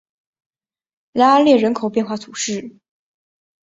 [1.13, 2.75] 莱阿列人口变化图示